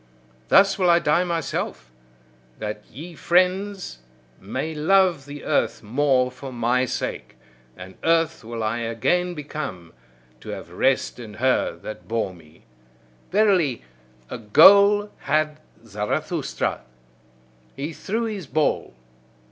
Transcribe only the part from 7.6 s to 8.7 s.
and earth will